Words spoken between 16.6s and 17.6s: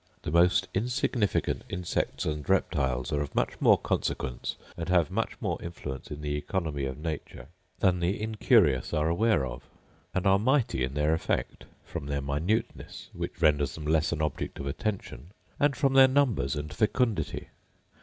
fecundity.